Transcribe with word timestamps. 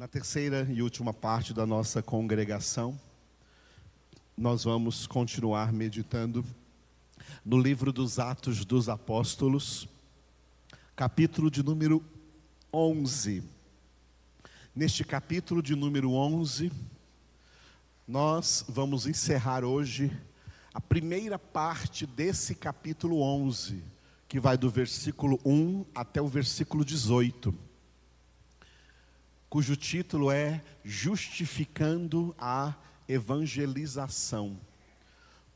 Na 0.00 0.08
terceira 0.08 0.66
e 0.70 0.80
última 0.80 1.12
parte 1.12 1.52
da 1.52 1.66
nossa 1.66 2.02
congregação, 2.02 2.98
nós 4.34 4.64
vamos 4.64 5.06
continuar 5.06 5.74
meditando 5.74 6.42
no 7.44 7.58
livro 7.58 7.92
dos 7.92 8.18
Atos 8.18 8.64
dos 8.64 8.88
Apóstolos, 8.88 9.86
capítulo 10.96 11.50
de 11.50 11.62
número 11.62 12.02
11. 12.72 13.44
Neste 14.74 15.04
capítulo 15.04 15.62
de 15.62 15.76
número 15.76 16.12
11, 16.12 16.72
nós 18.08 18.64
vamos 18.70 19.06
encerrar 19.06 19.64
hoje 19.64 20.10
a 20.72 20.80
primeira 20.80 21.38
parte 21.38 22.06
desse 22.06 22.54
capítulo 22.54 23.20
11, 23.20 23.84
que 24.26 24.40
vai 24.40 24.56
do 24.56 24.70
versículo 24.70 25.38
1 25.44 25.84
até 25.94 26.22
o 26.22 26.26
versículo 26.26 26.86
18 26.86 27.68
cujo 29.50 29.74
título 29.74 30.30
é 30.30 30.62
Justificando 30.84 32.32
a 32.38 32.72
Evangelização. 33.08 34.56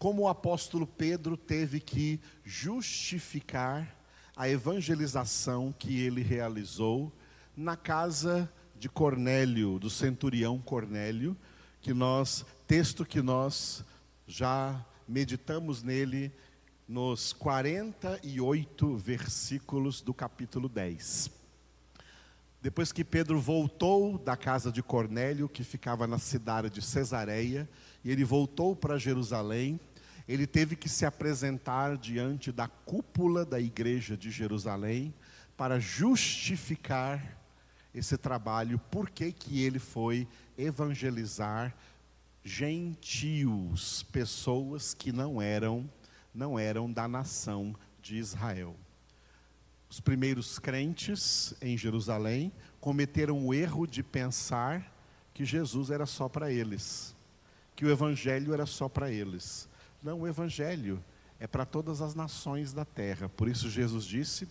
Como 0.01 0.23
o 0.23 0.29
apóstolo 0.29 0.85
Pedro 0.85 1.37
teve 1.37 1.79
que 1.79 2.21
justificar 2.45 3.97
a 4.35 4.49
evangelização 4.49 5.73
que 5.79 6.01
ele 6.01 6.23
realizou 6.23 7.13
na 7.57 7.77
casa 7.77 8.53
de 8.77 8.89
Cornélio, 8.89 9.79
do 9.79 9.89
centurião 9.89 10.59
Cornélio, 10.59 11.37
que 11.81 11.95
nós, 11.95 12.45
texto 12.67 13.07
que 13.07 13.23
nós 13.23 13.85
já 14.27 14.85
meditamos 15.07 15.85
nele 15.85 16.33
nos 16.89 17.33
48 17.33 18.97
versículos 18.97 20.03
do 20.03 20.13
capítulo 20.13 20.69
10. 20.69 21.44
Depois 22.65 22.91
que 22.93 23.05
Pedro 23.05 23.39
voltou 23.39 24.17
da 24.17 24.39
casa 24.39 24.73
de 24.73 24.83
Cornélio, 24.83 25.51
que 25.51 25.63
ficava 25.63 26.07
na 26.07 26.19
cidade 26.19 26.71
de 26.71 26.81
Cesareia, 26.81 27.69
e 28.03 28.11
ele 28.11 28.25
voltou 28.25 28.75
para 28.75 28.97
Jerusalém, 28.97 29.79
ele 30.27 30.47
teve 30.47 30.75
que 30.75 30.89
se 30.89 31.05
apresentar 31.05 31.99
diante 31.99 32.51
da 32.51 32.67
cúpula 32.67 33.45
da 33.45 33.61
igreja 33.61 34.17
de 34.17 34.31
Jerusalém 34.31 35.13
para 35.59 35.79
justificar 35.79 37.39
esse 37.95 38.17
trabalho, 38.17 38.81
por 38.91 39.11
que 39.11 39.31
que 39.31 39.63
ele 39.63 39.79
foi 39.79 40.27
evangelizar 40.57 41.77
gentios, 42.43 44.05
pessoas 44.05 44.95
que 44.95 45.13
não 45.13 45.43
eram 45.43 45.87
não 46.35 46.59
eram 46.59 46.91
da 46.91 47.07
nação 47.07 47.77
de 48.01 48.17
Israel. 48.17 48.75
Os 49.95 50.01
primeiros 50.01 50.59
crentes 50.59 51.55
em 51.63 51.79
Jerusalém 51.79 52.51
cometeram 52.81 53.47
o 53.47 53.55
erro 53.55 53.87
de 53.87 54.03
pensar 54.03 54.93
que 55.33 55.45
Jesus 55.45 55.89
era 55.89 56.05
só 56.05 56.29
para 56.29 56.51
eles, 56.51 57.15
que 57.77 57.85
o 57.85 57.91
Evangelho 57.93 58.53
era 58.53 58.67
só 58.67 58.89
para 58.89 59.09
eles. 59.09 59.69
Não, 60.03 60.23
o 60.23 60.27
Evangelho 60.27 61.01
é 61.39 61.47
para 61.47 61.65
todas 61.65 62.03
as 62.03 62.13
nações 62.13 62.73
da 62.73 62.85
terra. 62.85 63.29
Por 63.29 63.49
isso 63.49 63.71
Jesus 63.71 64.05
disse: 64.05 64.49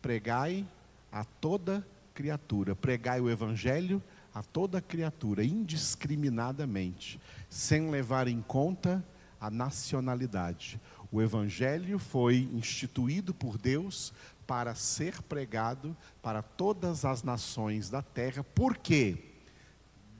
pregai 0.00 0.66
a 1.12 1.24
toda 1.24 1.86
criatura, 2.14 2.74
pregai 2.74 3.20
o 3.20 3.28
Evangelho 3.28 4.02
a 4.32 4.42
toda 4.42 4.80
criatura, 4.80 5.44
indiscriminadamente, 5.44 7.20
sem 7.50 7.90
levar 7.90 8.28
em 8.28 8.40
conta 8.40 9.04
a 9.38 9.50
nacionalidade. 9.50 10.80
O 11.12 11.22
Evangelho 11.22 11.98
foi 11.98 12.48
instituído 12.52 13.32
por 13.32 13.56
Deus 13.56 14.12
para 14.46 14.74
ser 14.74 15.20
pregado 15.22 15.96
para 16.22 16.42
todas 16.42 17.04
as 17.04 17.22
nações 17.22 17.90
da 17.90 18.02
terra, 18.02 18.44
porque 18.54 19.18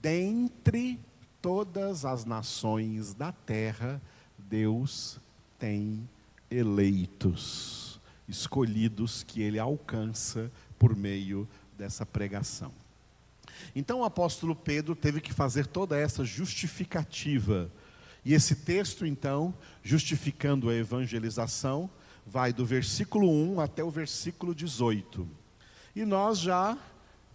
dentre 0.01 0.99
todas 1.41 2.05
as 2.05 2.25
nações 2.25 3.13
da 3.13 3.31
terra, 3.31 4.01
Deus 4.37 5.19
tem 5.57 6.07
eleitos, 6.49 7.99
escolhidos 8.27 9.23
que 9.23 9.41
ele 9.41 9.59
alcança 9.59 10.51
por 10.77 10.95
meio 10.95 11.47
dessa 11.77 12.05
pregação. 12.05 12.71
Então 13.75 13.99
o 13.99 14.03
apóstolo 14.03 14.55
Pedro 14.55 14.95
teve 14.95 15.21
que 15.21 15.33
fazer 15.33 15.67
toda 15.67 15.97
essa 15.97 16.23
justificativa. 16.23 17.71
E 18.23 18.33
esse 18.33 18.55
texto, 18.55 19.05
então, 19.05 19.53
justificando 19.83 20.69
a 20.69 20.75
evangelização, 20.75 21.89
vai 22.29 22.51
do 22.51 22.65
versículo 22.65 23.29
1 23.29 23.61
até 23.61 23.83
o 23.83 23.89
versículo 23.89 24.53
18. 24.53 25.27
E 25.95 26.03
nós 26.03 26.39
já 26.39 26.77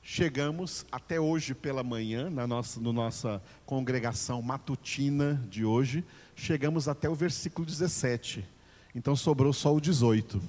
chegamos 0.03 0.84
até 0.92 1.19
hoje 1.19 1.54
pela 1.54 1.82
manhã, 1.82 2.28
na 2.28 2.47
nossa, 2.47 2.78
na 2.80 2.92
nossa 2.92 3.42
congregação 3.64 4.42
matutina 4.42 5.42
de 5.48 5.64
hoje, 5.64 6.04
chegamos 6.36 6.88
até 6.88 7.08
o 7.08 7.14
versículo 7.14 7.66
17. 7.66 8.47
Então 8.94 9.16
sobrou 9.16 9.52
só 9.52 9.75
o 9.75 9.81
18. 9.81 10.42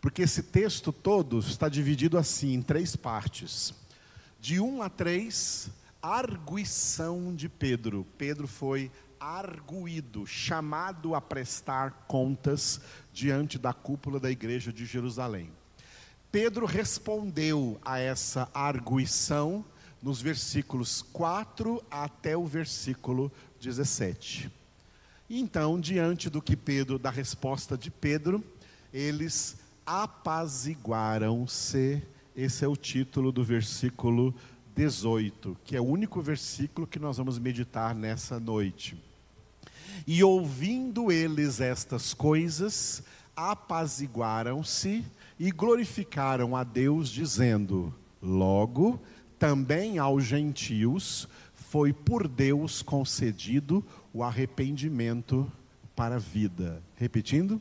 Porque 0.00 0.22
esse 0.22 0.44
texto 0.44 0.92
todo 0.92 1.40
está 1.40 1.68
dividido 1.68 2.16
assim, 2.16 2.54
em 2.54 2.62
três 2.62 2.94
partes. 2.94 3.74
De 4.40 4.60
1 4.60 4.80
a 4.82 4.88
3, 4.88 5.70
arguição 6.00 7.34
de 7.34 7.48
Pedro. 7.48 8.06
Pedro 8.16 8.46
foi 8.46 8.92
arguído, 9.20 10.26
chamado 10.26 11.14
a 11.14 11.20
prestar 11.20 12.04
contas 12.06 12.80
diante 13.12 13.58
da 13.58 13.72
cúpula 13.72 14.20
da 14.20 14.30
igreja 14.30 14.72
de 14.72 14.86
Jerusalém. 14.86 15.50
Pedro 16.30 16.66
respondeu 16.66 17.80
a 17.84 17.98
essa 17.98 18.48
arguição 18.52 19.64
nos 20.02 20.20
versículos 20.20 21.02
4 21.12 21.82
até 21.90 22.36
o 22.36 22.46
versículo 22.46 23.32
17. 23.60 24.50
Então, 25.30 25.78
diante 25.80 26.30
do 26.30 26.40
que 26.40 26.56
Pedro, 26.56 26.98
da 26.98 27.10
resposta 27.10 27.76
de 27.76 27.90
Pedro, 27.90 28.42
eles 28.92 29.56
apaziguaram-se. 29.84 32.02
Esse 32.36 32.64
é 32.64 32.68
o 32.68 32.76
título 32.76 33.32
do 33.32 33.42
versículo 33.42 34.34
18, 34.76 35.56
que 35.64 35.74
é 35.76 35.80
o 35.80 35.84
único 35.84 36.20
versículo 36.20 36.86
que 36.86 36.98
nós 36.98 37.16
vamos 37.16 37.38
meditar 37.38 37.94
nessa 37.94 38.38
noite. 38.38 39.07
E 40.06 40.22
ouvindo 40.22 41.10
eles 41.12 41.60
estas 41.60 42.14
coisas, 42.14 43.02
apaziguaram-se 43.36 45.04
e 45.38 45.50
glorificaram 45.50 46.56
a 46.56 46.64
Deus, 46.64 47.08
dizendo: 47.08 47.94
Logo, 48.20 49.00
também 49.38 49.98
aos 49.98 50.24
gentios 50.24 51.28
foi 51.54 51.92
por 51.92 52.26
Deus 52.26 52.82
concedido 52.82 53.84
o 54.12 54.24
arrependimento 54.24 55.50
para 55.94 56.16
a 56.16 56.18
vida. 56.18 56.82
Repetindo? 56.96 57.60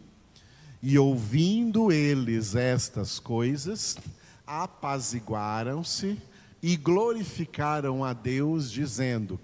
E 0.81 0.97
ouvindo 0.97 1.92
eles 1.92 2.56
estas 2.56 3.20
coisas, 3.20 3.97
apaziguaram-se 4.46 6.18
e 6.62 6.78
glorificaram 6.78 8.03
a 8.03 8.14
Deus, 8.14 8.72
dizendo: 8.72 9.40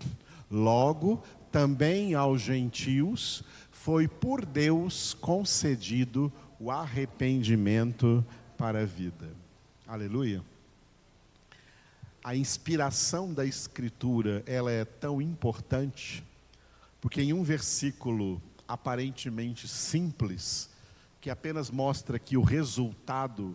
Logo, 0.49 1.21
também 1.53 2.15
aos 2.15 2.41
gentios 2.41 3.43
foi 3.69 4.07
por 4.07 4.43
Deus 4.43 5.13
concedido 5.13 6.33
o 6.59 6.71
arrependimento 6.71 8.25
para 8.57 8.81
a 8.81 8.85
vida. 8.85 9.29
Aleluia. 9.87 10.43
A 12.23 12.35
inspiração 12.35 13.31
da 13.31 13.45
escritura, 13.45 14.41
ela 14.47 14.71
é 14.71 14.83
tão 14.83 15.21
importante, 15.21 16.23
porque 16.99 17.21
em 17.21 17.33
um 17.33 17.43
versículo 17.43 18.41
aparentemente 18.67 19.67
simples, 19.67 20.71
que 21.21 21.29
apenas 21.29 21.69
mostra 21.69 22.17
que 22.17 22.35
o 22.35 22.41
resultado 22.41 23.53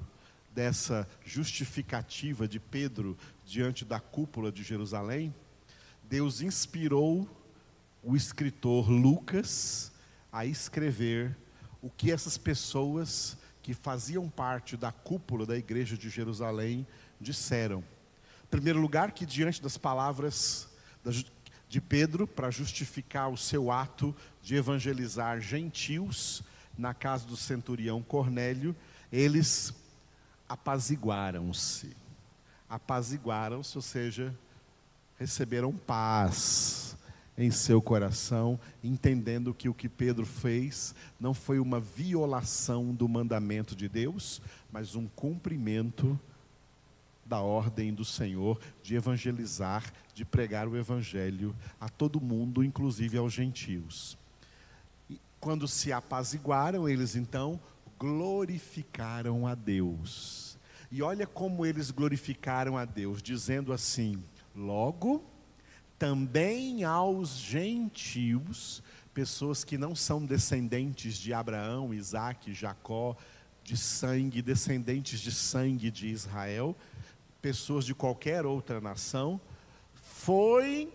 dessa 0.54 1.08
justificativa 1.24 2.46
de 2.46 2.60
Pedro 2.60 3.18
diante 3.44 3.84
da 3.84 3.98
cúpula 3.98 4.52
de 4.52 4.62
Jerusalém, 4.62 5.34
Deus 6.04 6.40
inspirou 6.40 7.28
o 8.02 8.16
escritor 8.16 8.88
Lucas 8.88 9.92
a 10.32 10.44
escrever 10.44 11.36
o 11.82 11.90
que 11.90 12.10
essas 12.10 12.36
pessoas 12.36 13.36
que 13.62 13.74
faziam 13.74 14.28
parte 14.28 14.76
da 14.76 14.90
cúpula 14.90 15.44
da 15.44 15.56
igreja 15.56 15.96
de 15.96 16.08
Jerusalém 16.08 16.86
disseram. 17.20 17.80
Em 18.44 18.46
primeiro 18.50 18.80
lugar, 18.80 19.12
que 19.12 19.26
diante 19.26 19.60
das 19.60 19.76
palavras 19.76 20.68
de 21.68 21.80
Pedro 21.80 22.26
para 22.26 22.50
justificar 22.50 23.30
o 23.30 23.36
seu 23.36 23.70
ato 23.70 24.14
de 24.42 24.54
evangelizar 24.54 25.40
gentios 25.40 26.42
na 26.76 26.94
casa 26.94 27.26
do 27.26 27.36
centurião 27.36 28.02
Cornélio, 28.02 28.74
eles 29.12 29.74
apaziguaram-se. 30.48 31.94
Apaziguaram-se, 32.68 33.76
ou 33.76 33.82
seja, 33.82 34.34
receberam 35.18 35.72
paz 35.72 36.96
em 37.38 37.52
seu 37.52 37.80
coração, 37.80 38.58
entendendo 38.82 39.54
que 39.54 39.68
o 39.68 39.74
que 39.74 39.88
Pedro 39.88 40.26
fez 40.26 40.92
não 41.20 41.32
foi 41.32 41.60
uma 41.60 41.78
violação 41.78 42.92
do 42.92 43.08
mandamento 43.08 43.76
de 43.76 43.88
Deus, 43.88 44.42
mas 44.72 44.96
um 44.96 45.06
cumprimento 45.06 46.18
da 47.24 47.40
ordem 47.40 47.94
do 47.94 48.04
Senhor 48.04 48.58
de 48.82 48.96
evangelizar, 48.96 49.84
de 50.12 50.24
pregar 50.24 50.66
o 50.66 50.76
evangelho 50.76 51.54
a 51.80 51.88
todo 51.88 52.20
mundo, 52.20 52.64
inclusive 52.64 53.16
aos 53.16 53.32
gentios. 53.32 54.18
E 55.08 55.20
quando 55.38 55.68
se 55.68 55.92
apaziguaram, 55.92 56.88
eles 56.88 57.14
então 57.14 57.60
glorificaram 57.98 59.46
a 59.46 59.54
Deus. 59.54 60.58
E 60.90 61.02
olha 61.02 61.26
como 61.26 61.64
eles 61.64 61.92
glorificaram 61.92 62.76
a 62.76 62.84
Deus, 62.84 63.22
dizendo 63.22 63.72
assim: 63.72 64.20
logo, 64.56 65.22
também 65.98 66.84
aos 66.84 67.36
gentios, 67.38 68.82
pessoas 69.12 69.64
que 69.64 69.76
não 69.76 69.94
são 69.94 70.24
descendentes 70.24 71.16
de 71.16 71.34
Abraão, 71.34 71.92
Isaac, 71.92 72.54
Jacó, 72.54 73.16
de 73.64 73.76
sangue, 73.76 74.40
descendentes 74.40 75.20
de 75.20 75.32
sangue 75.32 75.90
de 75.90 76.06
Israel, 76.06 76.76
pessoas 77.42 77.84
de 77.84 77.94
qualquer 77.94 78.46
outra 78.46 78.80
nação, 78.80 79.40
foi 79.92 80.92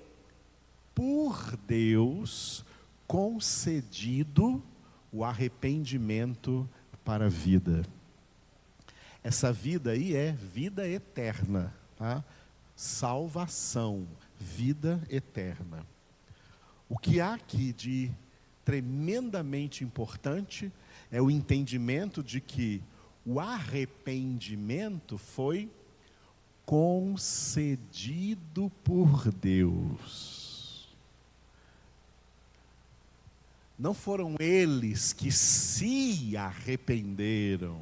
por 0.96 1.58
Deus 1.68 2.66
concedido 3.06 4.64
o 5.12 5.24
arrependimento 5.24 6.68
para 7.04 7.26
a 7.26 7.30
vida. 7.30 7.84
Essa 9.24 9.52
vida 9.54 9.92
aí 9.92 10.16
é 10.16 10.32
vida 10.32 10.88
eterna, 10.88 11.74
tá? 11.98 12.24
salvação, 12.76 14.08
vida 14.44 15.02
eterna. 15.10 15.86
O 16.90 16.98
que 16.98 17.20
há 17.20 17.34
aqui 17.34 17.74
de 17.74 18.12
tremendamente 18.64 19.84
importante 19.84 20.72
é 21.12 21.22
o 21.22 21.32
entendimento 21.32 22.22
de 22.22 22.40
que 22.40 22.84
o 23.26 23.40
arrependimento 23.40 25.18
foi 25.18 25.72
concedido 26.66 27.52
por 28.84 29.32
Deus. 29.32 30.94
Não 33.78 33.94
foram 33.94 34.36
eles 34.40 35.14
que 35.14 35.32
se 35.32 36.38
arrependeram, 36.38 37.82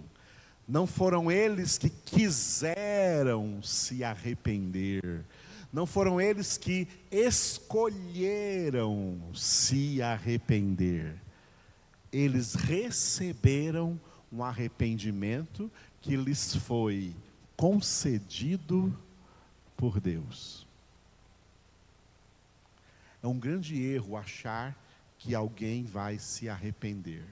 não 0.68 0.88
foram 0.88 1.30
eles 1.32 1.78
que 1.78 1.90
quiseram 1.90 3.62
se 3.62 4.04
arrepender, 4.04 5.24
não 5.72 5.86
foram 5.86 6.20
eles 6.20 6.58
que 6.58 6.88
escolheram 7.10 9.22
se 9.34 10.02
arrepender. 10.02 11.16
Eles 12.12 12.56
receberam 12.56 14.00
um 14.32 14.44
arrependimento 14.44 15.72
que 16.02 16.18
lhes 16.18 16.56
foi 16.56 17.16
concedido 17.56 18.98
por 19.78 20.00
Deus. 20.00 20.68
É 23.24 23.28
um 23.28 23.40
grande 23.40 23.82
erro 23.82 24.18
achar 24.18 24.76
que 25.18 25.36
alguém 25.36 25.84
vai 25.84 26.18
se 26.18 26.50
arrepender. 26.50 27.24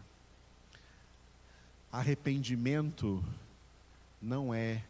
Arrependimento 1.91 3.24
não 4.21 4.53
é 4.53 4.83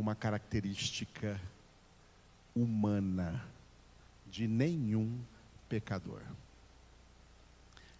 uma 0.00 0.14
característica 0.14 1.38
humana 2.56 3.44
de 4.30 4.48
nenhum 4.48 5.20
pecador. 5.68 6.22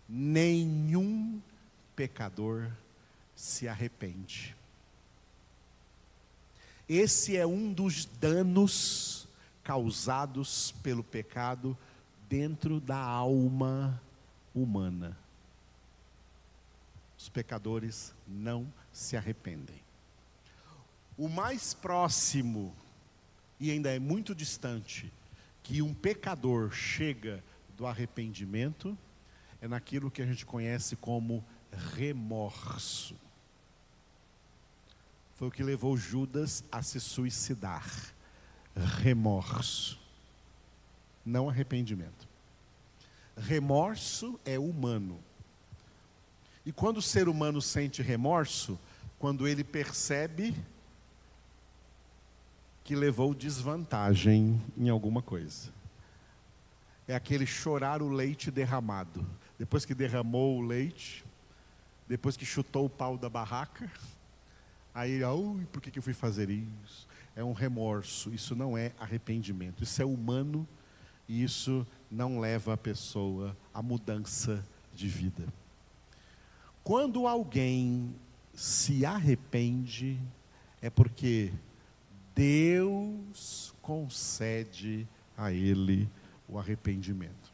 Nenhum 0.08 1.40
pecador 1.94 2.70
se 3.36 3.68
arrepende. 3.68 4.56
Esse 6.88 7.36
é 7.36 7.46
um 7.46 7.72
dos 7.72 8.06
danos 8.06 9.28
causados 9.62 10.72
pelo 10.82 11.04
pecado 11.04 11.76
dentro 12.28 12.80
da 12.80 12.98
alma 12.98 14.00
humana. 14.54 15.16
Os 17.18 17.28
pecadores 17.28 18.14
não 18.26 18.66
se 18.90 19.16
arrependem. 19.16 19.89
O 21.20 21.28
mais 21.28 21.74
próximo, 21.74 22.74
e 23.60 23.70
ainda 23.70 23.94
é 23.94 23.98
muito 23.98 24.34
distante, 24.34 25.12
que 25.62 25.82
um 25.82 25.92
pecador 25.92 26.72
chega 26.72 27.44
do 27.76 27.86
arrependimento 27.86 28.96
é 29.60 29.68
naquilo 29.68 30.10
que 30.10 30.22
a 30.22 30.26
gente 30.26 30.46
conhece 30.46 30.96
como 30.96 31.44
remorso 31.94 33.14
foi 35.40 35.48
o 35.48 35.50
que 35.50 35.62
levou 35.62 35.96
Judas 35.96 36.62
a 36.70 36.82
se 36.82 37.00
suicidar. 37.00 37.90
Remorso, 38.76 39.98
não 41.24 41.48
arrependimento. 41.48 42.28
Remorso 43.38 44.38
é 44.44 44.58
humano. 44.58 45.18
E 46.66 46.70
quando 46.70 46.98
o 46.98 47.02
ser 47.02 47.26
humano 47.26 47.62
sente 47.62 48.02
remorso, 48.02 48.78
quando 49.18 49.48
ele 49.48 49.64
percebe 49.64 50.54
que 52.84 52.94
levou 52.94 53.34
desvantagem 53.34 54.60
em 54.76 54.88
alguma 54.88 55.22
coisa. 55.22 55.70
É 57.06 57.14
aquele 57.14 57.46
chorar 57.46 58.02
o 58.02 58.08
leite 58.08 58.50
derramado. 58.50 59.26
Depois 59.58 59.84
que 59.84 59.94
derramou 59.94 60.58
o 60.58 60.62
leite, 60.62 61.24
depois 62.08 62.36
que 62.36 62.44
chutou 62.44 62.86
o 62.86 62.90
pau 62.90 63.18
da 63.18 63.28
barraca, 63.28 63.90
Aí, 64.92 65.22
ui, 65.24 65.64
por 65.66 65.80
que, 65.80 65.96
eu 65.96 66.02
fui 66.02 66.12
fazer 66.12 66.50
isso? 66.50 67.06
É 67.36 67.44
um 67.44 67.52
remorso, 67.52 68.34
isso 68.34 68.56
não 68.56 68.76
é 68.76 68.92
arrependimento, 68.98 69.84
isso 69.84 70.02
é 70.02 70.04
humano 70.04 70.66
e 71.28 71.44
isso 71.44 71.86
não 72.10 72.40
leva 72.40 72.74
a 72.74 72.76
pessoa 72.76 73.56
à 73.72 73.80
mudança 73.80 74.64
de 74.92 75.08
vida. 75.08 75.46
Quando 76.82 77.28
alguém 77.28 78.14
se 78.52 79.06
arrepende, 79.06 80.18
é 80.82 80.90
porque 80.90 81.52
Deus 82.40 83.74
concede 83.82 85.06
a 85.36 85.52
ele 85.52 86.08
o 86.48 86.58
arrependimento. 86.58 87.52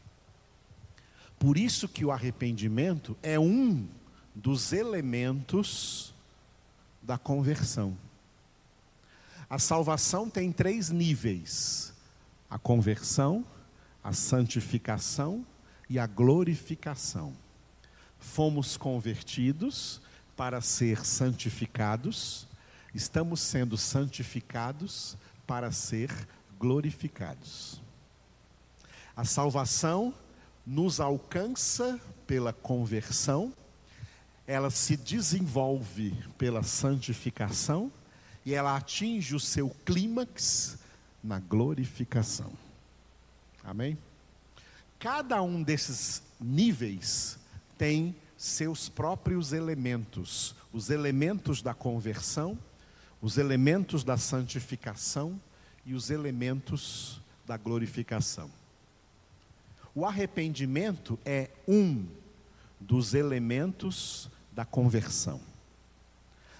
Por 1.40 1.58
isso 1.58 1.88
que 1.88 2.04
o 2.04 2.12
arrependimento 2.12 3.16
é 3.20 3.36
um 3.36 3.88
dos 4.32 4.72
elementos 4.72 6.14
da 7.02 7.18
conversão. 7.18 7.98
A 9.50 9.58
salvação 9.58 10.30
tem 10.30 10.52
três 10.52 10.88
níveis: 10.90 11.92
a 12.48 12.56
conversão, 12.56 13.44
a 14.04 14.12
santificação 14.12 15.44
e 15.90 15.98
a 15.98 16.06
glorificação. 16.06 17.36
Fomos 18.20 18.76
convertidos 18.76 20.00
para 20.36 20.60
ser 20.60 21.04
santificados, 21.04 22.46
estamos 22.94 23.40
sendo 23.40 23.76
santificados 23.76 25.16
para 25.46 25.70
ser 25.72 26.10
glorificados. 26.58 27.80
A 29.14 29.24
salvação 29.24 30.14
nos 30.66 31.00
alcança 31.00 32.00
pela 32.26 32.52
conversão 32.52 33.52
ela 34.46 34.70
se 34.70 34.96
desenvolve 34.96 36.14
pela 36.38 36.62
santificação 36.62 37.90
e 38.44 38.54
ela 38.54 38.76
atinge 38.76 39.34
o 39.34 39.40
seu 39.40 39.70
clímax 39.84 40.78
na 41.22 41.40
glorificação. 41.40 42.52
Amém? 43.64 43.98
Cada 45.00 45.42
um 45.42 45.62
desses 45.62 46.22
níveis 46.40 47.38
tem 47.76 48.14
seus 48.36 48.88
próprios 48.88 49.52
elementos, 49.52 50.54
os 50.72 50.90
elementos 50.90 51.60
da 51.60 51.74
conversão, 51.74 52.56
os 53.26 53.38
elementos 53.38 54.04
da 54.04 54.16
santificação 54.16 55.40
e 55.84 55.94
os 55.94 56.10
elementos 56.10 57.20
da 57.44 57.56
glorificação. 57.56 58.48
O 59.92 60.06
arrependimento 60.06 61.18
é 61.24 61.50
um 61.66 62.06
dos 62.78 63.14
elementos 63.14 64.30
da 64.52 64.64
conversão. 64.64 65.40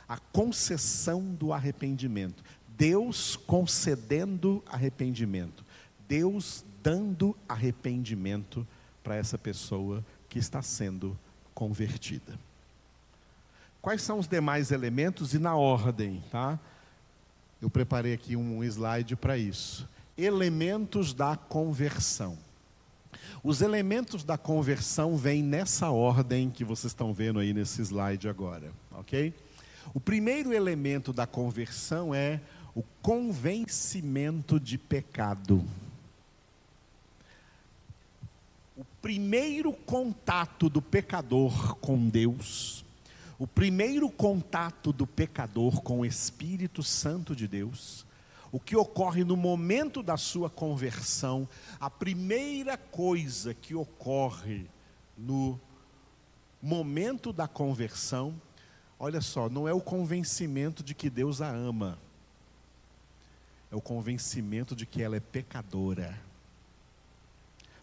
A 0.09 0.19
concessão 0.19 1.23
do 1.37 1.53
arrependimento. 1.53 2.43
Deus 2.77 3.37
concedendo 3.37 4.61
arrependimento. 4.67 5.65
Deus 6.09 6.65
dando 6.83 7.37
arrependimento 7.49 8.67
para 9.05 9.15
essa 9.15 9.39
pessoa 9.39 10.05
que 10.29 10.41
está 10.41 10.61
sendo 10.63 11.17
convertida. 11.55 12.37
Quais 13.87 14.03
são 14.03 14.19
os 14.19 14.27
demais 14.27 14.73
elementos 14.73 15.33
e 15.33 15.39
na 15.39 15.55
ordem, 15.55 16.21
tá? 16.29 16.59
Eu 17.63 17.71
preparei 17.71 18.15
aqui 18.15 18.35
um 18.35 18.65
slide 18.65 19.15
para 19.15 19.39
isso. 19.39 19.89
Elementos 20.19 21.15
da 21.15 21.37
conversão. 21.37 22.37
Os 23.45 23.61
elementos 23.61 24.25
da 24.25 24.37
conversão 24.37 25.17
vêm 25.17 25.41
nessa 25.41 25.89
ordem 25.89 26.51
que 26.51 26.65
vocês 26.65 26.91
estão 26.91 27.15
vendo 27.15 27.39
aí 27.39 27.55
nesse 27.55 27.81
slide 27.81 28.29
agora, 28.29 28.73
ok? 28.91 29.33
O 29.95 30.01
primeiro 30.01 30.53
elemento 30.53 31.13
da 31.13 31.25
conversão 31.25 32.13
é 32.13 32.41
o 32.75 32.83
convencimento 33.01 34.59
de 34.59 34.79
pecado. 34.79 35.65
O 38.77 38.85
primeiro 39.01 39.73
contato 39.73 40.69
do 40.69 40.83
pecador 40.83 41.77
com 41.77 42.09
Deus, 42.09 42.85
o 43.39 43.47
primeiro 43.47 44.09
contato 44.09 44.93
do 44.93 45.07
pecador 45.07 45.83
com 45.83 46.01
o 46.01 46.07
Espírito 46.07 46.83
Santo 46.83 47.37
de 47.37 47.47
Deus, 47.47 48.07
o 48.51 48.59
que 48.59 48.75
ocorre 48.75 49.25
no 49.25 49.37
momento 49.37 50.03
da 50.03 50.17
sua 50.17 50.49
conversão, 50.49 51.47
a 51.79 51.91
primeira 51.91 52.79
coisa 52.79 53.53
que 53.53 53.75
ocorre 53.75 54.67
no 55.17 55.61
momento 56.63 57.33
da 57.33 57.47
conversão, 57.47 58.41
olha 58.99 59.21
só, 59.21 59.51
não 59.51 59.69
é 59.69 59.73
o 59.75 59.81
convencimento 59.81 60.83
de 60.83 60.95
que 60.95 61.11
Deus 61.11 61.43
a 61.43 61.51
ama, 61.51 61.99
é 63.71 63.77
o 63.77 63.81
convencimento 63.81 64.75
de 64.75 64.87
que 64.87 65.03
ela 65.03 65.17
é 65.17 65.21
pecadora. 65.21 66.19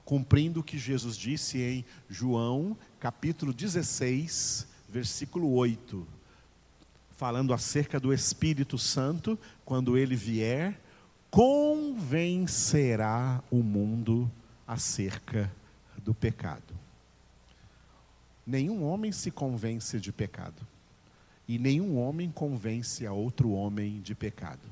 Cumprindo 0.03 0.59
o 0.59 0.63
que 0.63 0.77
Jesus 0.77 1.15
disse 1.15 1.61
em 1.61 1.85
João, 2.09 2.75
capítulo 2.99 3.53
16, 3.53 4.72
versículo 4.93 5.51
8, 5.53 6.07
falando 7.17 7.51
acerca 7.51 7.99
do 7.99 8.13
Espírito 8.13 8.77
Santo, 8.77 9.39
quando 9.65 9.97
ele 9.97 10.15
vier, 10.15 10.79
convencerá 11.31 12.23
o 13.49 13.63
mundo 13.63 14.31
acerca 14.67 15.51
do 15.97 16.13
pecado. 16.13 16.75
Nenhum 18.45 18.83
homem 18.83 19.11
se 19.11 19.31
convence 19.31 19.99
de 19.99 20.11
pecado, 20.11 20.61
e 21.47 21.57
nenhum 21.57 21.97
homem 21.97 22.29
convence 22.29 23.03
a 23.07 23.11
outro 23.11 23.49
homem 23.49 23.99
de 23.99 24.13
pecado. 24.13 24.69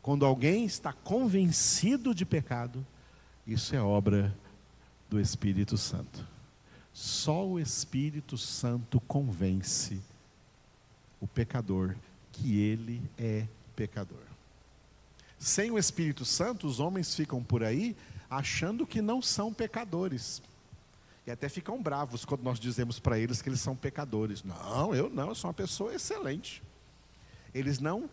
Quando 0.00 0.24
alguém 0.24 0.64
está 0.64 0.92
convencido 0.92 2.14
de 2.14 2.24
pecado, 2.24 2.86
isso 3.44 3.74
é 3.74 3.82
obra 3.82 4.32
do 5.10 5.18
Espírito 5.18 5.76
Santo. 5.76 6.31
Só 6.92 7.46
o 7.46 7.58
Espírito 7.58 8.36
Santo 8.36 9.00
convence 9.00 10.00
o 11.20 11.26
pecador 11.26 11.96
que 12.32 12.58
ele 12.60 13.02
é 13.16 13.46
pecador. 13.74 14.22
Sem 15.38 15.70
o 15.70 15.78
Espírito 15.78 16.24
Santo, 16.24 16.66
os 16.66 16.80
homens 16.80 17.14
ficam 17.14 17.42
por 17.42 17.64
aí 17.64 17.96
achando 18.28 18.86
que 18.86 19.02
não 19.02 19.20
são 19.20 19.52
pecadores. 19.52 20.42
E 21.26 21.30
até 21.30 21.48
ficam 21.48 21.82
bravos 21.82 22.24
quando 22.24 22.42
nós 22.42 22.58
dizemos 22.58 22.98
para 22.98 23.18
eles 23.18 23.40
que 23.40 23.48
eles 23.48 23.60
são 23.60 23.76
pecadores. 23.76 24.42
Não, 24.42 24.94
eu 24.94 25.08
não, 25.08 25.28
eu 25.28 25.34
sou 25.34 25.48
uma 25.48 25.54
pessoa 25.54 25.94
excelente. 25.94 26.62
Eles 27.54 27.78
não 27.78 28.08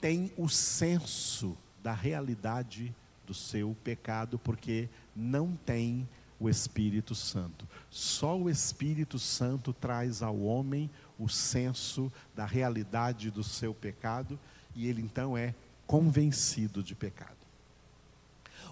têm 0.00 0.32
o 0.36 0.48
senso 0.48 1.56
da 1.82 1.92
realidade 1.92 2.94
do 3.26 3.34
seu 3.34 3.76
pecado, 3.84 4.38
porque 4.38 4.88
não 5.14 5.56
têm 5.64 6.08
o 6.38 6.48
Espírito 6.48 7.14
Santo. 7.14 7.66
Só 7.90 8.36
o 8.36 8.50
Espírito 8.50 9.18
Santo 9.18 9.72
traz 9.72 10.22
ao 10.22 10.38
homem 10.40 10.90
o 11.18 11.28
senso 11.28 12.12
da 12.34 12.44
realidade 12.44 13.30
do 13.30 13.44
seu 13.44 13.72
pecado 13.72 14.38
e 14.74 14.88
ele 14.88 15.00
então 15.00 15.36
é 15.36 15.54
convencido 15.86 16.82
de 16.82 16.94
pecado. 16.94 17.36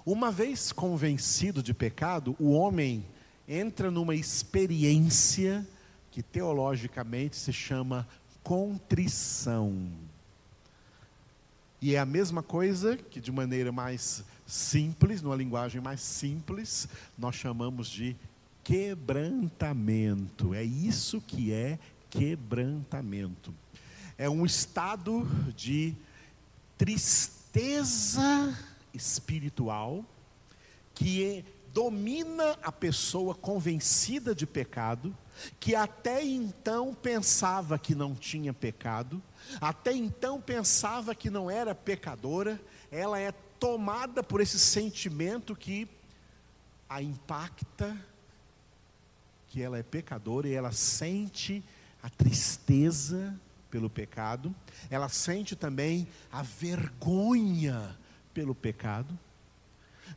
Uma 0.04 0.32
vez 0.32 0.72
convencido 0.72 1.62
de 1.62 1.72
pecado, 1.72 2.34
o 2.38 2.50
homem 2.50 3.04
entra 3.46 3.90
numa 3.90 4.14
experiência 4.14 5.66
que 6.10 6.22
teologicamente 6.22 7.36
se 7.36 7.52
chama 7.52 8.06
contrição. 8.42 9.90
E 11.80 11.94
é 11.94 11.98
a 11.98 12.06
mesma 12.06 12.42
coisa 12.42 12.96
que, 12.96 13.20
de 13.20 13.32
maneira 13.32 13.72
mais 13.72 14.24
simples, 14.52 15.22
numa 15.22 15.34
linguagem 15.34 15.80
mais 15.80 16.02
simples, 16.02 16.86
nós 17.16 17.34
chamamos 17.34 17.88
de 17.88 18.14
quebrantamento. 18.62 20.52
É 20.52 20.62
isso 20.62 21.22
que 21.22 21.50
é 21.50 21.78
quebrantamento. 22.10 23.54
É 24.18 24.28
um 24.28 24.44
estado 24.44 25.26
de 25.56 25.96
tristeza 26.76 28.54
espiritual 28.92 30.04
que 30.94 31.42
domina 31.72 32.58
a 32.62 32.70
pessoa 32.70 33.34
convencida 33.34 34.34
de 34.34 34.46
pecado, 34.46 35.16
que 35.58 35.74
até 35.74 36.22
então 36.22 36.94
pensava 36.94 37.78
que 37.78 37.94
não 37.94 38.14
tinha 38.14 38.52
pecado, 38.52 39.22
até 39.58 39.94
então 39.94 40.38
pensava 40.42 41.14
que 41.14 41.30
não 41.30 41.50
era 41.50 41.74
pecadora, 41.74 42.60
ela 42.90 43.18
é 43.18 43.32
tomada 43.62 44.24
por 44.24 44.40
esse 44.40 44.58
sentimento 44.58 45.54
que 45.54 45.88
a 46.88 47.00
impacta, 47.00 47.96
que 49.46 49.62
ela 49.62 49.78
é 49.78 49.84
pecadora 49.84 50.48
e 50.48 50.52
ela 50.52 50.72
sente 50.72 51.62
a 52.02 52.10
tristeza 52.10 53.38
pelo 53.70 53.88
pecado, 53.88 54.52
ela 54.90 55.08
sente 55.08 55.54
também 55.54 56.08
a 56.32 56.42
vergonha 56.42 57.96
pelo 58.34 58.52
pecado. 58.52 59.16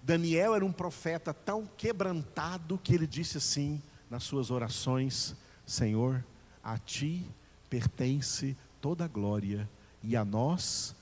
Daniel 0.01 0.55
era 0.55 0.65
um 0.65 0.71
profeta 0.71 1.31
tão 1.31 1.69
quebrantado 1.77 2.79
que 2.79 2.95
ele 2.95 3.05
disse 3.05 3.37
assim 3.37 3.79
nas 4.09 4.23
suas 4.23 4.49
orações: 4.49 5.35
Senhor, 5.67 6.25
a 6.63 6.79
ti 6.79 7.29
pertence 7.69 8.57
toda 8.81 9.05
a 9.05 9.07
glória 9.07 9.69
e 10.01 10.15
a 10.15 10.25
nós 10.25 10.95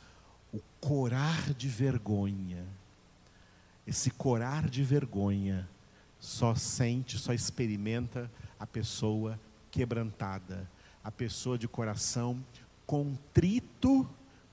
corar 0.84 1.54
de 1.54 1.70
vergonha. 1.70 2.66
Esse 3.88 4.12
corar 4.12 4.70
de 4.70 4.84
vergonha 4.84 5.70
só 6.20 6.54
sente, 6.56 7.18
só 7.18 7.34
experimenta 7.34 8.30
a 8.60 8.68
pessoa 8.68 9.40
quebrantada, 9.72 10.70
a 11.02 11.10
pessoa 11.10 11.58
de 11.58 11.70
coração 11.70 12.44
contrito 12.86 14.06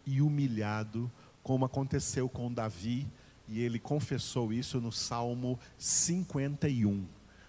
e 0.06 0.22
humilhado, 0.22 1.10
como 1.42 1.64
aconteceu 1.64 2.28
com 2.28 2.52
Davi, 2.52 3.08
e 3.48 3.60
ele 3.60 3.80
confessou 3.80 4.52
isso 4.52 4.80
no 4.80 4.92
Salmo 4.92 5.58
51, 5.76 7.06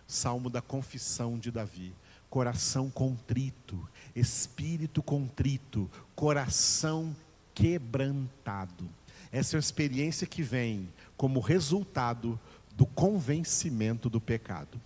Salmo 0.08 0.50
da 0.50 0.62
confissão 0.62 1.38
de 1.38 1.52
Davi. 1.52 1.94
Coração 2.32 2.90
contrito, 2.90 3.88
espírito 4.16 5.04
contrito, 5.04 5.88
coração 6.16 7.16
quebrantado. 7.62 8.90
Essa 9.32 9.56
é 9.56 9.58
a 9.58 9.60
experiência 9.60 10.26
que 10.26 10.42
vem 10.42 10.90
como 11.16 11.40
resultado 11.40 12.40
do 12.76 12.88
convencimento 12.88 14.10
do 14.10 14.20
pecado. 14.20 14.82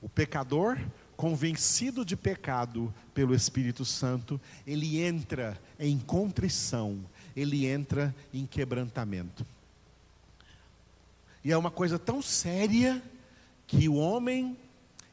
O 0.00 0.08
pecador 0.08 0.78
convencido 1.16 2.04
de 2.04 2.16
pecado 2.16 2.94
pelo 3.12 3.34
Espírito 3.34 3.84
Santo, 3.84 4.40
ele 4.64 5.00
entra 5.02 5.60
em 5.78 5.98
contrição, 5.98 7.04
ele 7.34 7.66
entra 7.66 8.14
em 8.32 8.46
quebrantamento. 8.46 9.44
E 11.44 11.50
é 11.50 11.56
uma 11.56 11.72
coisa 11.72 11.98
tão 11.98 12.22
séria 12.22 13.02
que 13.66 13.88
o 13.88 13.94
homem 13.94 14.56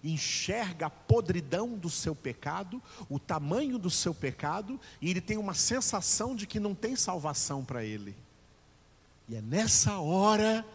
enxerga 0.04 0.88
a 0.88 0.90
podridão 0.90 1.78
do 1.78 1.90
seu 1.90 2.14
pecado, 2.16 2.82
o 3.10 3.20
tamanho 3.20 3.78
do 3.78 3.90
seu 3.90 4.14
pecado, 4.14 4.80
e 5.02 5.10
ele 5.10 5.20
tem 5.22 5.38
uma 5.38 5.54
sensação 5.54 6.34
de 6.36 6.48
que 6.48 6.60
não 6.60 6.74
tem 6.74 6.96
salvação 6.96 7.66
para 7.66 7.84
ele. 7.84 8.16
E 9.28 9.36
é 9.36 9.42
nessa 9.42 10.00
hora 10.00 10.66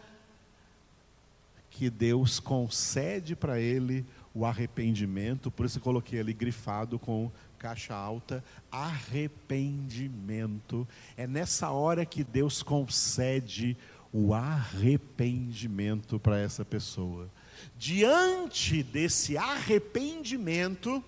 que 1.69 1.89
Deus 1.89 2.39
concede 2.39 3.35
para 3.35 3.59
ele 3.59 4.05
o 4.33 4.45
arrependimento, 4.45 5.51
por 5.51 5.65
isso 5.65 5.79
eu 5.79 5.81
coloquei 5.81 6.19
ali 6.19 6.33
grifado 6.33 6.99
com 6.99 7.31
caixa 7.57 7.95
alta, 7.95 8.43
arrependimento. 8.71 10.87
É 11.17 11.25
nessa 11.25 11.71
hora 11.71 12.05
que 12.05 12.23
Deus 12.23 12.61
concede 12.61 13.75
o 14.13 14.31
arrependimento 14.33 16.19
para 16.19 16.39
essa 16.39 16.63
pessoa. 16.63 17.27
Diante 17.77 18.83
desse 18.83 19.37
arrependimento, 19.37 21.03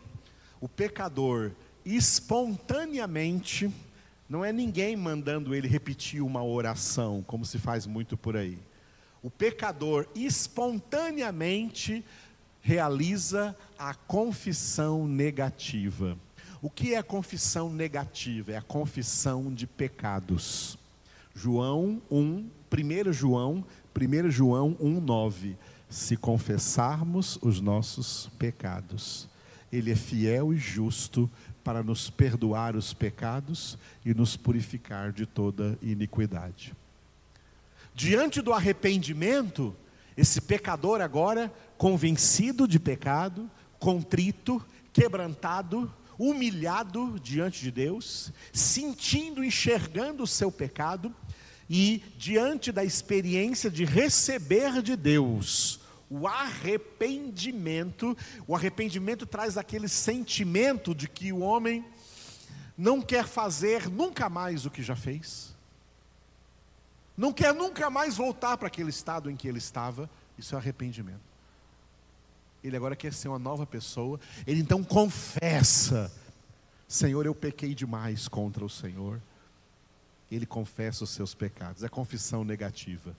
o 0.60 0.68
pecador 0.68 1.52
espontaneamente, 1.86 3.72
não 4.30 4.44
é 4.44 4.52
ninguém 4.52 4.96
mandando 4.96 5.56
ele 5.56 5.68
repetir 5.68 6.22
uma 6.22 6.44
oração, 6.44 7.24
como 7.26 7.46
se 7.46 7.58
faz 7.58 7.86
muito 7.86 8.18
por 8.18 8.36
aí. 8.36 8.60
O 9.24 9.30
pecador 9.30 10.08
espontaneamente 10.14 12.04
realiza 12.62 13.56
a 13.80 13.94
confissão 13.94 15.08
negativa. 15.08 16.18
O 16.62 16.70
que 16.70 16.94
é 16.94 16.98
a 16.98 17.04
confissão 17.04 17.70
negativa? 17.72 18.52
É 18.52 18.58
a 18.58 18.62
confissão 18.62 19.54
de 19.54 19.66
pecados. 19.66 20.78
João 21.34 22.02
1, 22.12 22.50
1 22.72 23.14
João, 23.14 23.64
1 23.96 24.32
João 24.32 24.76
1, 24.80 25.00
9. 25.00 25.56
Se 25.90 26.18
confessarmos 26.18 27.40
os 27.42 27.62
nossos 27.62 28.30
pecados, 28.38 29.28
Ele 29.72 29.92
é 29.92 29.96
fiel 29.96 30.54
e 30.54 30.58
justo 30.58 31.30
para 31.64 31.82
nos 31.84 32.10
perdoar 32.10 32.76
os 32.76 32.94
pecados 32.94 33.78
e 34.06 34.14
nos 34.14 34.36
purificar 34.38 35.12
de 35.12 35.26
toda 35.26 35.78
iniquidade. 35.82 36.74
Diante 37.94 38.42
do 38.42 38.54
arrependimento, 38.54 39.76
esse 40.16 40.42
pecador 40.42 41.02
agora, 41.02 41.52
convencido 41.78 42.68
de 42.68 42.80
pecado, 42.80 43.50
contrito, 43.80 44.64
quebrantado, 44.94 45.92
humilhado 46.18 47.20
diante 47.22 47.62
de 47.62 47.72
Deus, 47.72 48.32
sentindo, 48.52 49.44
enxergando 49.44 50.24
o 50.24 50.28
seu 50.28 50.52
pecado 50.52 51.14
e 51.70 52.02
diante 52.18 52.72
da 52.72 52.84
experiência 52.84 53.70
de 53.70 53.84
receber 53.84 54.82
de 54.82 54.96
Deus 54.96 55.77
o 56.10 56.28
arrependimento, 56.28 58.18
o 58.48 58.56
arrependimento 58.56 59.26
traz 59.26 59.58
aquele 59.58 59.88
sentimento 59.88 60.96
de 60.96 61.08
que 61.08 61.34
o 61.34 61.40
homem 61.40 61.86
não 62.78 63.02
quer 63.02 63.26
fazer 63.26 63.90
nunca 63.90 64.30
mais 64.30 64.66
o 64.66 64.72
que 64.72 64.82
já 64.84 64.96
fez, 64.96 65.56
não 67.18 67.34
quer 67.34 67.54
nunca 67.54 67.90
mais 67.90 68.16
voltar 68.16 68.58
para 68.58 68.68
aquele 68.68 68.90
estado 68.90 69.30
em 69.30 69.36
que 69.36 69.48
ele 69.48 69.58
estava, 69.58 70.10
isso 70.38 70.54
é 70.54 70.58
arrependimento. 70.58 71.28
Ele 72.64 72.78
agora 72.78 72.96
quer 72.96 73.14
ser 73.14 73.28
uma 73.28 73.40
nova 73.40 73.66
pessoa, 73.66 74.20
ele 74.46 74.62
então 74.62 74.84
confessa: 74.84 76.12
Senhor, 76.88 77.26
eu 77.26 77.34
pequei 77.34 77.74
demais 77.74 78.28
contra 78.28 78.64
o 78.64 78.70
Senhor. 78.70 79.22
Ele 80.30 80.46
confessa 80.46 81.06
os 81.06 81.10
seus 81.12 81.34
pecados, 81.34 81.84
é 81.84 81.90
confissão 81.90 82.44
negativa. 82.44 83.16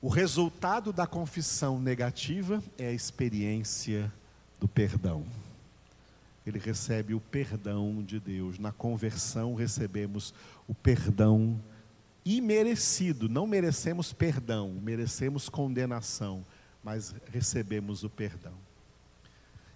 O 0.00 0.08
resultado 0.08 0.92
da 0.92 1.08
confissão 1.08 1.80
negativa 1.80 2.62
é 2.78 2.86
a 2.86 2.92
experiência 2.92 4.12
do 4.60 4.68
perdão. 4.68 5.26
Ele 6.46 6.60
recebe 6.60 7.14
o 7.14 7.20
perdão 7.20 8.00
de 8.04 8.20
Deus. 8.20 8.60
Na 8.60 8.70
conversão 8.70 9.56
recebemos 9.56 10.32
o 10.68 10.74
perdão 10.74 11.60
imerecido. 12.24 13.28
Não 13.28 13.44
merecemos 13.44 14.12
perdão, 14.12 14.72
merecemos 14.80 15.48
condenação, 15.48 16.46
mas 16.82 17.12
recebemos 17.32 18.04
o 18.04 18.08
perdão. 18.08 18.54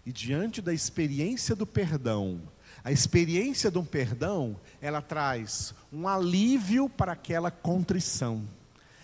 E 0.06 0.12
diante 0.12 0.62
da 0.62 0.72
experiência 0.72 1.56
do 1.56 1.66
perdão, 1.66 2.40
a 2.84 2.92
experiência 2.92 3.72
do 3.72 3.82
perdão, 3.82 4.56
ela 4.80 5.02
traz 5.02 5.74
um 5.92 6.06
alívio 6.06 6.88
para 6.88 7.10
aquela 7.10 7.50
contrição 7.50 8.46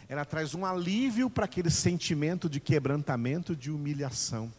ela 0.08 0.24
traz 0.24 0.54
um 0.54 0.64
alívio 0.64 1.28
para 1.28 1.44
aquele 1.44 1.70
sentimento 1.70 2.48
de 2.48 2.60
quebrantamento, 2.60 3.54
de 3.54 3.70
humilhação. 3.70 4.50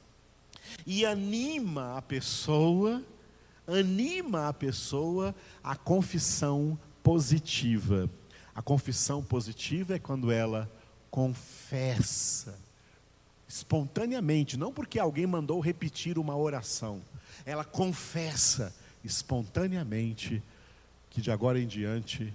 E 0.86 1.06
anima 1.06 1.98
a 1.98 2.02
pessoa, 2.02 3.04
anima 3.68 4.48
a 4.48 4.54
pessoa 4.54 5.34
a 5.64 5.76
confissão 5.76 6.78
positiva. 7.02 8.10
A 8.54 8.62
confissão 8.62 9.24
positiva 9.24 9.96
é 9.96 10.00
quando 10.00 10.32
ela 10.32 10.70
confessa 11.10 12.56
espontaneamente, 13.48 14.58
não 14.58 14.72
porque 14.72 15.00
alguém 15.00 15.26
mandou 15.26 15.60
repetir 15.60 16.20
uma 16.20 16.38
oração. 16.38 17.02
Ela 17.44 17.66
confessa 17.66 18.76
espontaneamente 19.04 20.44
que 21.10 21.22
de 21.22 21.32
agora 21.32 21.60
em 21.60 21.66
diante 21.66 22.32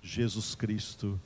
Jesus 0.00 0.54
Cristo 0.54 1.20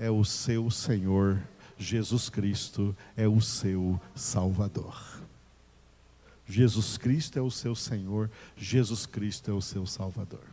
é 0.00 0.10
o 0.10 0.24
seu 0.24 0.70
Senhor, 0.70 1.46
Jesus 1.76 2.30
Cristo 2.30 2.96
é 3.14 3.28
o 3.28 3.38
seu 3.38 4.00
Salvador. 4.14 5.20
Jesus 6.46 6.96
Cristo 6.96 7.38
é 7.38 7.42
o 7.42 7.50
seu 7.50 7.74
Senhor, 7.74 8.30
Jesus 8.56 9.04
Cristo 9.04 9.50
é 9.50 9.54
o 9.54 9.60
seu 9.60 9.84
Salvador. 9.84 10.44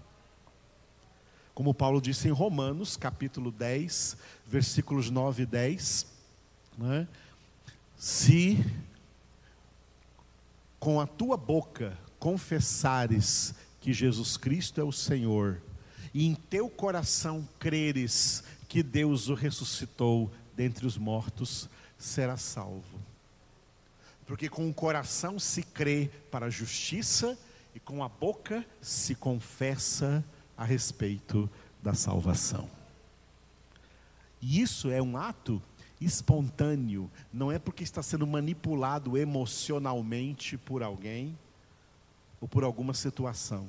Como 1.56 1.74
Paulo 1.74 2.01
disse 2.01 2.27
em 2.27 2.32
Romanos, 2.32 2.98
capítulo 2.98 3.50
10, 3.50 4.18
versículos 4.46 5.10
9 5.10 5.44
e 5.44 5.46
10, 5.46 6.06
né? 6.77 7.08
se 7.96 8.63
com 10.78 11.00
a 11.00 11.08
tua 11.08 11.38
boca 11.38 11.98
confessares 12.19 13.56
que 13.80 13.93
Jesus 13.93 14.36
Cristo 14.36 14.82
é 14.82 14.84
o 14.84 14.91
Senhor, 14.91 15.62
e 16.13 16.26
em 16.26 16.36
teu 16.36 16.70
coração 16.70 17.48
creres 17.60 18.43
que 18.67 18.84
Deus 18.84 19.30
o 19.30 19.34
ressuscitou 19.34 20.32
dentre 20.56 20.86
os 20.86 20.98
mortos, 20.98 21.70
será 21.98 22.38
salvo. 22.38 23.00
Porque 24.26 24.50
com 24.50 24.70
o 24.70 24.74
coração 24.74 25.39
se 25.39 25.63
crê 25.63 26.10
para 26.30 26.48
a 26.48 26.50
justiça 26.50 27.38
e 27.74 27.80
com 27.80 28.04
a 28.04 28.10
boca 28.10 28.65
se 28.82 29.15
confessa 29.15 30.24
a 30.58 30.65
respeito 30.65 31.50
da 31.82 31.93
salvação. 31.93 32.70
E 34.41 34.62
isso 34.62 34.89
é 34.89 35.02
um 35.02 35.15
ato 35.15 35.62
espontâneo, 36.00 37.10
não 37.34 37.52
é 37.52 37.58
porque 37.58 37.84
está 37.84 38.04
sendo 38.04 38.28
manipulado 38.28 39.17
emocionalmente 39.17 40.58
por 40.58 40.84
alguém 40.84 41.38
ou 42.39 42.48
por 42.48 42.63
alguma 42.63 42.93
situação. 42.93 43.67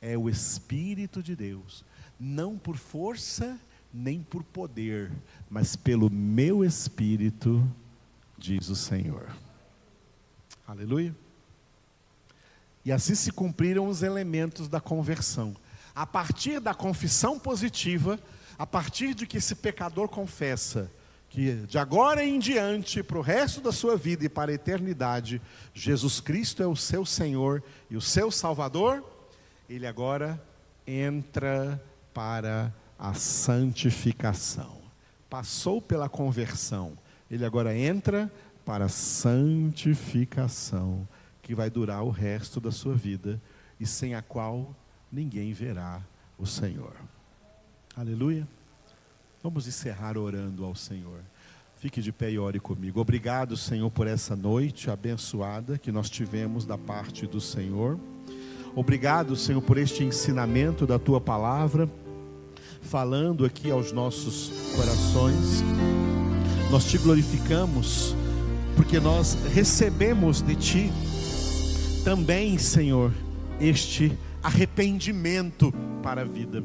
É 0.00 0.16
o 0.16 0.28
Espírito 0.28 1.22
de 1.22 1.34
Deus, 1.34 1.84
não 2.18 2.56
por 2.56 2.76
força 2.76 3.58
nem 3.92 4.22
por 4.22 4.42
poder, 4.42 5.10
mas 5.48 5.74
pelo 5.74 6.10
meu 6.10 6.64
espírito, 6.64 7.66
diz 8.36 8.68
o 8.68 8.76
Senhor. 8.76 9.34
Aleluia. 10.66 11.14
E 12.84 12.92
assim 12.92 13.14
se 13.14 13.32
cumpriram 13.32 13.86
os 13.88 14.02
elementos 14.02 14.68
da 14.68 14.80
conversão. 14.80 15.56
A 15.94 16.06
partir 16.06 16.60
da 16.60 16.74
confissão 16.74 17.38
positiva, 17.38 18.20
a 18.58 18.66
partir 18.66 19.14
de 19.14 19.26
que 19.26 19.38
esse 19.38 19.54
pecador 19.54 20.08
confessa 20.08 20.90
que 21.30 21.66
de 21.66 21.78
agora 21.78 22.24
em 22.24 22.38
diante, 22.38 23.02
para 23.02 23.18
o 23.18 23.22
resto 23.22 23.60
da 23.60 23.70
sua 23.70 23.96
vida 23.96 24.24
e 24.24 24.28
para 24.30 24.50
a 24.50 24.54
eternidade, 24.54 25.42
Jesus 25.74 26.20
Cristo 26.20 26.62
é 26.62 26.66
o 26.66 26.76
seu 26.76 27.04
Senhor 27.04 27.62
e 27.90 27.96
o 27.96 28.00
seu 28.00 28.30
Salvador, 28.30 29.04
ele 29.68 29.86
agora 29.86 30.42
entra 30.86 31.82
para 32.14 32.72
a 32.98 33.12
santificação. 33.14 34.78
Passou 35.28 35.82
pela 35.82 36.08
conversão, 36.08 36.96
ele 37.30 37.44
agora 37.44 37.76
entra 37.76 38.32
para 38.64 38.86
a 38.86 38.88
santificação, 38.88 41.06
que 41.42 41.54
vai 41.54 41.68
durar 41.70 42.02
o 42.02 42.10
resto 42.10 42.60
da 42.60 42.72
sua 42.72 42.94
vida 42.94 43.40
e 43.78 43.86
sem 43.86 44.14
a 44.14 44.22
qual 44.22 44.74
ninguém 45.12 45.52
verá 45.52 46.02
o 46.38 46.46
Senhor. 46.46 46.94
Aleluia. 47.96 48.48
Vamos 49.42 49.66
encerrar 49.66 50.18
orando 50.18 50.64
ao 50.64 50.74
Senhor. 50.74 51.20
Fique 51.76 52.02
de 52.02 52.10
pé 52.10 52.30
e 52.30 52.38
ore 52.38 52.58
comigo. 52.58 53.00
Obrigado, 53.00 53.56
Senhor, 53.56 53.90
por 53.90 54.06
essa 54.06 54.34
noite 54.34 54.90
abençoada 54.90 55.78
que 55.78 55.92
nós 55.92 56.10
tivemos 56.10 56.66
da 56.66 56.76
parte 56.76 57.26
do 57.26 57.40
Senhor. 57.40 57.98
Obrigado, 58.78 59.34
Senhor, 59.34 59.60
por 59.60 59.76
este 59.76 60.04
ensinamento 60.04 60.86
da 60.86 61.00
tua 61.00 61.20
palavra 61.20 61.90
falando 62.80 63.44
aqui 63.44 63.72
aos 63.72 63.90
nossos 63.90 64.52
corações. 64.76 65.64
Nós 66.70 66.84
te 66.84 66.96
glorificamos, 66.96 68.14
porque 68.76 69.00
nós 69.00 69.36
recebemos 69.52 70.40
de 70.40 70.54
ti 70.54 70.92
também, 72.04 72.56
Senhor, 72.56 73.12
este 73.60 74.16
arrependimento 74.40 75.74
para 76.00 76.20
a 76.20 76.24
vida. 76.24 76.62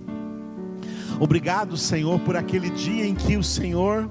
Obrigado, 1.19 1.75
Senhor, 1.75 2.19
por 2.19 2.37
aquele 2.37 2.69
dia 2.69 3.07
em 3.07 3.15
que 3.15 3.37
o 3.37 3.43
Senhor 3.43 4.07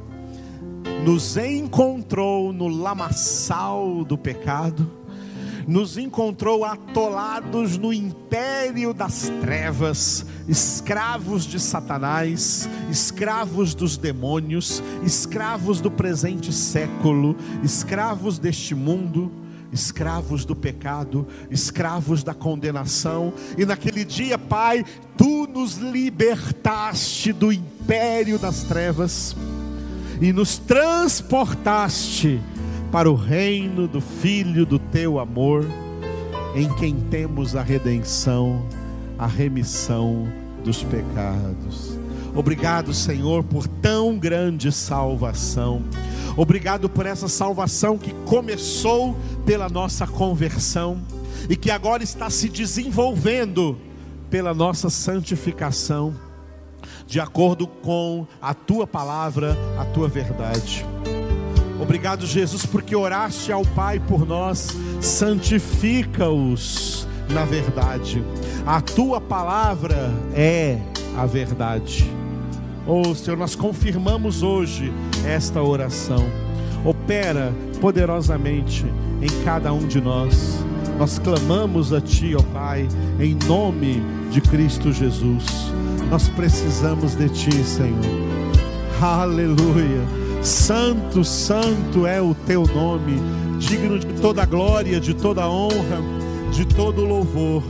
nos 1.04 1.36
encontrou 1.36 2.52
no 2.52 2.66
lamaçal 2.66 4.04
do 4.04 4.18
pecado 4.18 5.01
nos 5.66 5.98
encontrou 5.98 6.64
atolados 6.64 7.76
no 7.78 7.92
império 7.92 8.92
das 8.92 9.30
trevas, 9.40 10.24
escravos 10.48 11.44
de 11.44 11.60
Satanás, 11.60 12.68
escravos 12.90 13.74
dos 13.74 13.96
demônios, 13.96 14.82
escravos 15.04 15.80
do 15.80 15.90
presente 15.90 16.52
século, 16.52 17.36
escravos 17.62 18.38
deste 18.38 18.74
mundo 18.74 19.42
escravos 19.72 20.44
do 20.44 20.54
pecado, 20.54 21.26
escravos 21.50 22.22
da 22.22 22.34
condenação, 22.34 23.32
e 23.56 23.64
naquele 23.64 24.04
dia, 24.04 24.36
Pai, 24.36 24.84
tu 25.16 25.46
nos 25.46 25.78
libertaste 25.78 27.32
do 27.32 27.50
império 27.50 28.38
das 28.38 28.64
trevas 28.64 29.34
e 30.20 30.32
nos 30.32 30.58
transportaste 30.58 32.38
para 32.92 33.10
o 33.10 33.14
reino 33.14 33.88
do 33.88 34.02
Filho 34.02 34.66
do 34.66 34.78
teu 34.78 35.18
amor, 35.18 35.66
em 36.54 36.68
quem 36.74 36.94
temos 36.94 37.56
a 37.56 37.62
redenção, 37.62 38.66
a 39.18 39.26
remissão 39.26 40.28
dos 40.62 40.82
pecados. 40.84 41.98
Obrigado, 42.34 42.92
Senhor, 42.92 43.42
por 43.44 43.66
tão 43.66 44.18
grande 44.18 44.70
salvação. 44.70 45.82
Obrigado 46.36 46.86
por 46.86 47.06
essa 47.06 47.28
salvação 47.28 47.96
que 47.96 48.12
começou 48.26 49.16
pela 49.46 49.70
nossa 49.70 50.06
conversão 50.06 51.00
e 51.48 51.56
que 51.56 51.70
agora 51.70 52.02
está 52.02 52.28
se 52.28 52.50
desenvolvendo 52.50 53.78
pela 54.28 54.52
nossa 54.52 54.90
santificação, 54.90 56.14
de 57.06 57.18
acordo 57.20 57.66
com 57.66 58.26
a 58.40 58.52
tua 58.52 58.86
palavra, 58.86 59.56
a 59.78 59.84
tua 59.86 60.08
verdade. 60.08 60.84
Obrigado, 61.82 62.24
Jesus, 62.24 62.64
porque 62.64 62.94
oraste 62.94 63.50
ao 63.50 63.64
Pai 63.64 63.98
por 63.98 64.24
nós, 64.24 64.68
santifica-os 65.00 67.08
na 67.28 67.44
verdade. 67.44 68.24
A 68.64 68.80
tua 68.80 69.20
palavra 69.20 70.12
é 70.32 70.78
a 71.18 71.26
verdade. 71.26 72.08
Oh, 72.86 73.12
Senhor, 73.16 73.36
nós 73.36 73.56
confirmamos 73.56 74.44
hoje 74.44 74.92
esta 75.26 75.60
oração. 75.60 76.24
Opera 76.84 77.52
poderosamente 77.80 78.86
em 79.20 79.44
cada 79.44 79.72
um 79.72 79.84
de 79.84 80.00
nós. 80.00 80.64
Nós 80.96 81.18
clamamos 81.18 81.92
a 81.92 82.00
Ti, 82.00 82.36
ó 82.36 82.38
oh 82.38 82.44
Pai, 82.44 82.86
em 83.18 83.34
nome 83.48 84.00
de 84.30 84.40
Cristo 84.40 84.92
Jesus. 84.92 85.46
Nós 86.08 86.28
precisamos 86.28 87.16
de 87.16 87.28
Ti, 87.28 87.64
Senhor. 87.64 88.22
Aleluia. 89.00 90.21
Santo, 90.42 91.22
santo 91.22 92.04
é 92.04 92.20
o 92.20 92.34
teu 92.34 92.66
nome, 92.66 93.16
digno 93.60 93.96
de 93.96 94.06
toda 94.20 94.44
glória, 94.44 94.98
de 94.98 95.14
toda 95.14 95.48
honra, 95.48 96.00
de 96.50 96.66
todo 96.66 97.04
louvor. 97.04 97.62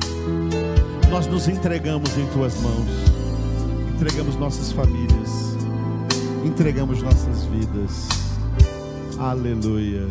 Nós 1.10 1.26
nos 1.26 1.48
entregamos 1.48 2.16
em 2.16 2.26
tuas 2.28 2.58
mãos, 2.62 2.88
entregamos 3.94 4.36
nossas 4.36 4.72
famílias, 4.72 5.54
entregamos 6.46 7.02
nossas 7.02 7.44
vidas. 7.44 8.08
Aleluia. 9.18 10.08